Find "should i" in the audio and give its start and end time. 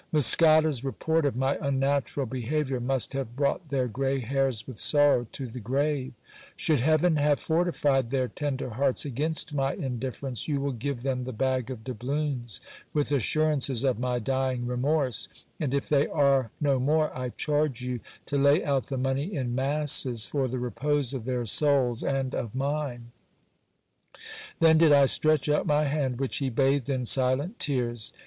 6.55-6.87